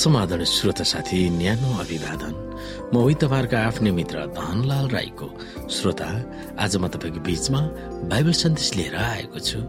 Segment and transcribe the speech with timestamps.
[0.00, 2.32] समाधान श्रोता साथी न्यानो अभिवादन।
[2.88, 5.28] म होइ तपाईँहरूको आफ्नै मित्र धनलाल राईको
[5.68, 6.08] श्रोता।
[6.56, 7.60] आज म तपाईँको बीचमा
[8.08, 9.60] बाइबल सन्देश लिएर आएको छु।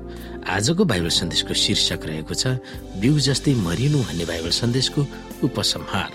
[0.47, 2.63] आजको बाइबल सन्देशको शीर्षक रहेको छ
[3.03, 5.01] बिउ जस्तै मरिनु भन्ने बाइबल सन्देशको
[5.43, 6.09] उपसंहार।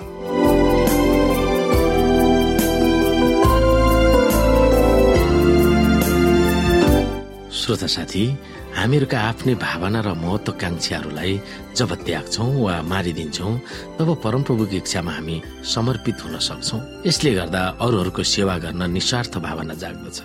[7.66, 8.22] श्रोता साथी
[8.78, 11.32] हामीहरूका आफ्नै भावना र महत्वाकांक्षाहरूलाई
[11.74, 13.54] जब त्याग्छौँ वा मारिदिन्छौँ
[13.98, 16.80] तब परमप्रभुको इच्छामा हामी समर्पित हुन सक्छौँ।
[17.10, 20.18] यसले गर्दा अरूहरूको सेवा गर्न निस्वार्थ भावना जाग्दछ।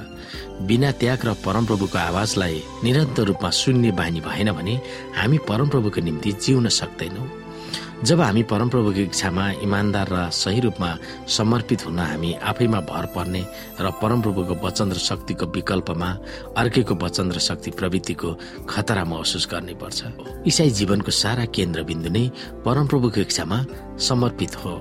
[0.69, 2.55] बिना त्याग र परमप्रभुको आवाजलाई
[2.85, 4.75] निरन्तर रूपमा सुन्ने बानी भएन भने
[5.17, 7.40] हामी परमप्रभुको निम्ति जिउन सक्दैनौँ।
[8.01, 10.89] जब हामी परमप्रभुको इच्छामा इमान्दार र सही रूपमा
[11.29, 13.41] समर्पित हुन हामी आफैमा भर पर्ने
[13.77, 16.09] र परमप्रभुको वचन र शक्तिको विकल्पमा
[16.57, 18.29] अर्कैको वचन र शक्ति प्रवृत्तिको
[18.65, 19.99] खतरा महसुस गर्नै पर्छ।
[20.49, 22.25] इसाई जीवनको सारा केन्द्रबिन्दु नै
[22.65, 23.57] परमप्रभुको इच्छामा
[24.01, 24.73] समर्पित हो।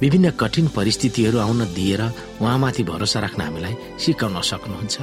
[0.00, 2.02] विभिन्न कठिन परिस्थितिहरू आउन दिएर
[2.44, 4.96] उहाँमाथि भरोसा राख्न हामीलाई सिकाउन सक्नुहुन्छ।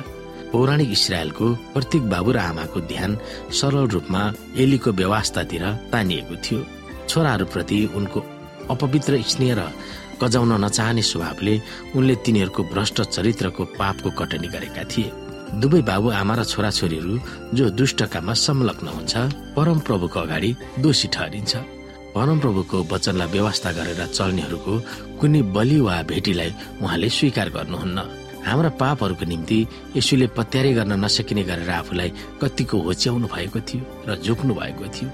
[0.53, 3.17] पौराणिक इसरायलको प्रत्येक बाबु र आमाको ध्यान
[3.50, 4.22] सरल रूपमा
[4.53, 6.78] एलीको व्यवस्थातिर तानिएको थियो।
[7.10, 8.20] छोराहरूप्रति उनको
[8.70, 9.62] अपवित्र स्नेह र
[10.22, 11.54] कजाउन नचाहने स्वभावले
[11.96, 15.12] उनले तिनीहरूको भ्रष्ट चरित्रको पापको कटनी गरेका थिए।
[15.62, 17.14] दुवै बाबु आमा र छोराछोरीहरू
[17.58, 19.14] जो दुष्ट काममा संलग्न हुन्छ
[19.56, 21.54] परम प्रभुको अगाडि दोषी ठहरिन्छ।
[22.14, 24.74] परम प्रभुको वचनलाई व्यवस्था गरेर चल्नेहरूको
[25.20, 28.00] कुनै बलि वा भेटीलाई उहाँले स्वीकार गर्नुहुन्न।
[28.46, 29.60] हाम्रा पापहरूको निम्ति
[29.98, 32.10] यसुले पत्यारे गर्न नसकिने गरेर आफूलाई
[32.42, 35.10] कतिको होच्याउनु भएको थियो र झुक्नु भएको थियो।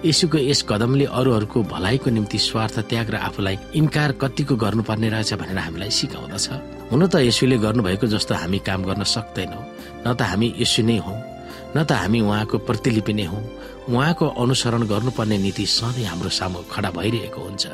[0.00, 5.58] यसुको यस कदमले अरूहरूको भलाइको निम्ति स्वार्थ त्याग र आफूलाई इन्कार कतिको गर्नुपर्ने रहेछ भनेर
[5.60, 6.46] हामीलाई सिकाउँदछ।
[6.88, 9.64] हुन त यसुले गर्नुभएको जस्तो हामी काम गर्न सक्दैनौँ।
[10.06, 11.12] न त हामी यसु नै हौ।
[11.76, 13.38] न त हामी उहाँको प्रतिलिपि नै हौ।
[13.92, 17.64] उहाँको अनुसरण गर्नुपर्ने नीति सधैँ हाम्रो सामु खडा भइरहेको हुन्छ।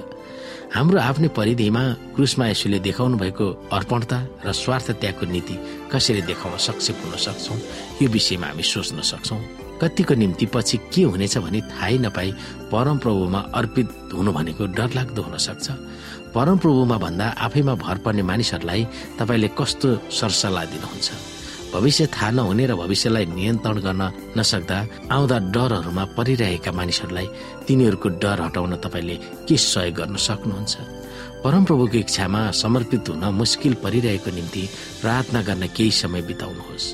[0.75, 1.83] हाम्रो आफ्नै परिधिमा
[2.19, 5.57] क्रुसमा यसुले देखाउनु भएको अर्पणता र स्वार्थ त्यागको नीति
[5.95, 7.55] कसरी देखाउन सक्षम हुन सक्छौ
[8.03, 12.31] यो विषयमा हामी सोच्न सक्छौ। कतिको निम्ति पछि के हुनेछ भने थाहै नपाई
[12.73, 15.67] परमप्रभुमा अर्पित हुनु भनेको डरलाग्दो हुन सक्छ।
[16.35, 18.83] परमप्रभुमा भन्दा आफैमा भर पर्ने मानिसहरूलाई
[19.19, 21.09] तपाईँले कस्तो सरसल्लाह दिनुहुन्छ?
[21.75, 24.03] भविष्य थाहा नहुने र भविष्यलाई नियन्त्रण गर्न
[24.39, 24.79] नसक्दा
[25.13, 27.27] आउँदा डरहरूमा परिरहेका मानिसहरूलाई
[27.67, 29.17] तिनीहरूको डर हटाउन तपाईँले
[29.49, 30.75] के सहयोग गर्न सक्नुहुन्छ?
[31.45, 34.63] परमप्रभुको इच्छामा समर्पित हुन मुस्किल परिरहेको निम्ति
[35.03, 36.87] प्रार्थना गर्न केही समय बिताउनुहोस्।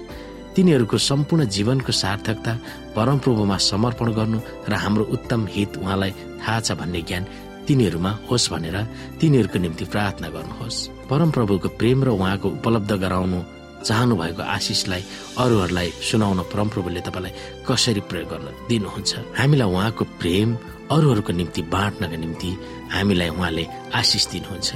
[0.57, 2.53] तिनीहरूको सम्पूर्ण जीवनको सार्थकता
[2.97, 7.25] परमप्रभुमा समर्पण गर्नु र हाम्रो उत्तम हित उहाँलाई थाहा छ भन्ने ज्ञान
[7.67, 8.77] तिनीहरूमा होस् भनेर
[9.21, 13.41] तिनीहरूको निम्ति प्रार्थना गर्नुहोस्। परमप्रभुको प्रेम र उहाँको उपलब्ध गराउनु
[13.83, 15.03] चाहनु भएको आशिषलाई
[15.43, 17.33] अरूहरूलाई सुनाउन परमप्रभुले तपाईँलाई
[17.67, 19.11] कसरी प्रयोग गर्न दिनुहुन्छ?
[19.39, 20.49] हामीलाई उहाँको प्रेम
[20.93, 22.51] अरूहरूको निम्ति बाँड्नका निम्ति
[22.95, 23.65] हामीलाई उहाँले
[23.95, 24.71] आशिष दिनुहुन्छ।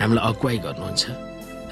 [0.00, 1.04] हामीलाई अगुवाई गर्नुहुन्छ।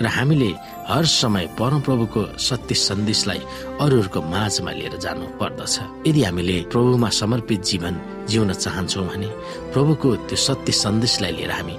[0.02, 0.50] र हामीले
[0.88, 3.40] हर समय परमप्रभुको सत्य सन्देशलाई
[3.80, 5.74] अरूहरूको माझमा लिएर जानु पर्दछ।
[6.08, 7.94] यदि हामीले प्रभुमा समर्पित जीवन
[8.28, 9.28] जिउन चाहन्छौँ भने
[9.72, 11.76] प्रभुको त्यो सत्य सन्देशलाई लिएर हामी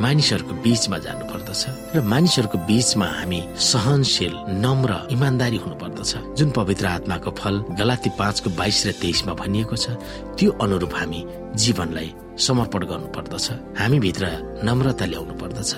[0.00, 1.62] मानिसहरूको बीचमा जानु पर्दछ
[1.96, 3.40] र मानिसहरूको बीचमा हामी
[3.70, 4.34] सहनशील
[4.64, 9.96] नम्र इमान्दारी हुनु पर्दछ जुन पवित्र आत्माको फल गलाती पाँचको बाइस र तेइसमा भनिएको छ
[10.36, 11.20] त्यो अनुरूप हामी
[11.56, 12.08] जीवनलाई
[12.46, 13.46] समर्पण गर्नु पर्दछ
[13.80, 14.24] हामी भित्र
[14.68, 15.72] नम्रता ल्याउनु पर्दछ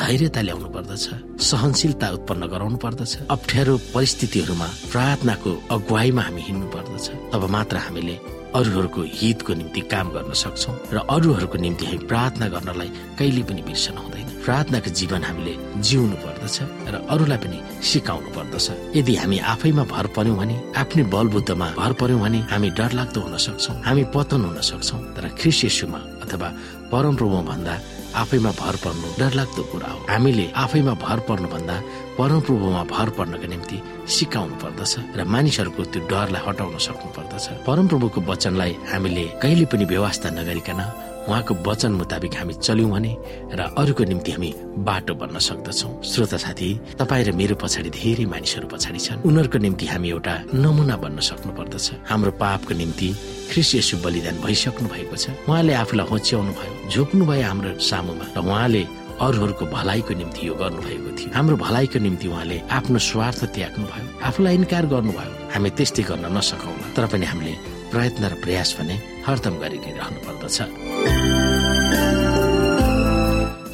[0.00, 1.04] धैर्यता ल्याउनु पर्दछ
[1.50, 8.16] सहनशीलता उत्पन्न गराउनु पर्दछ अप्ठ्यारो परिस्थितिहरूमा प्रार्थनाको अगुवाईमा हामी हिँड्नु पर्दछ। तब मात्र हामीले
[8.58, 13.96] अरूहरूको हितको निम्ति काम गर्न सक्छौ र अरूहरूको निम्ति हामी प्रार्थना गर्नलाई कहिले पनि बिर्सन
[14.02, 15.54] हुँदैन। प्रार्थनाको जीवन हामीले
[15.86, 16.56] जिउनु पर्दछ
[16.92, 17.58] र अरूलाई पनि
[17.90, 23.20] सिकाउनु पर्दछ। यदि हामी आफैमा भर पर्यौँ भने आफ्नै बलबुद्धमा भर पर्यौँ भने हामी डरलाग्दो
[23.20, 26.48] हुन सक्छौँ हामी पतन हुन सक्छौँ। तर ख्रिसियसुमा अथवा
[26.92, 27.74] परमप्रभु भन्दा
[28.16, 31.76] आफैमा भर पर्नु डरलाग्दो कुरा हो। हामीले आफैमा भर पर्नु भन्दा
[32.18, 33.76] परमप्रभुमा भर पर्नको निम्ति
[34.08, 40.28] सिकाउनु पर्दछ र मानिसहरूको त्यो डरलाई हटाउन सक्नु पर्दछ। परमप्रभुको वचनलाई हामीले कहिले पनि व्यवस्था
[40.32, 40.80] नगरिकन
[41.28, 43.12] उहाँको वचन मुताबिक हामी चल्यौँ भने
[43.52, 44.50] र अरूको निम्ति हामी
[44.86, 46.68] बाटो बन्न सक्दछौ। श्रोता साथी
[46.98, 51.52] तपाईँ र मेरो पछाडि धेरै मानिसहरू पछाडि छन्। उनीहरूको निम्ति हामी एउटा नमुना बन्न सक्नु
[51.58, 53.08] पर्दछ हाम्रो पापको निम्ति
[53.50, 58.38] ख्रिस यसु बलिदान भइसक्नु भएको छ। उहाँले आफूलाई होच्याउनु भयो झोक्नु भयो हाम्रो सामुमा र
[58.38, 58.82] उहाँले
[59.16, 64.54] अरूहरूको भलाइको निम्ति यो गर्नुभएको थियो। हाम्रो भलाइको निम्ति उहाँले आफ्नो स्वार्थ त्याग्नु भयो आफूलाई
[64.60, 67.54] इन्कार गर्नुभयो। हामी त्यस्तै गर्न नसकौँला। तर पनि हामीले
[67.96, 68.96] प्रयत्न र प्रयास भने
[69.26, 70.56] हरदम गरि नै रहनु पर्दछ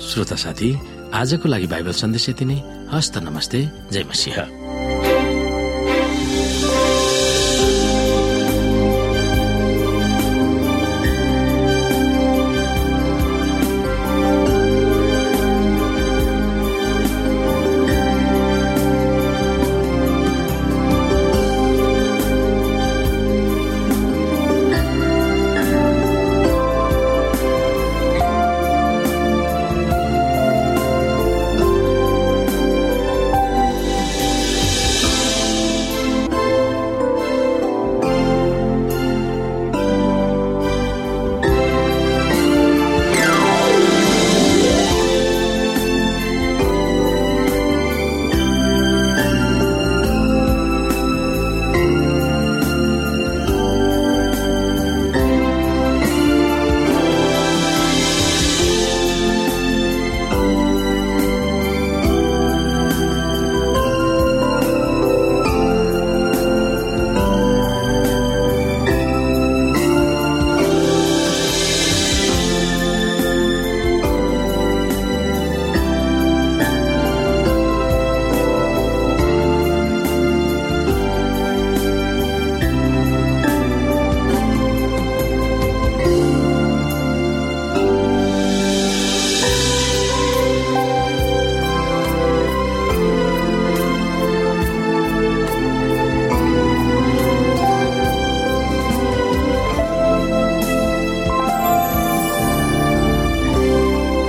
[0.06, 0.70] श्रोता साथी
[1.14, 2.58] आजको लागि बाइबल सन्देश यति नै।
[2.94, 3.60] हस्त नमस्ते।
[3.92, 4.61] जय मसिंह।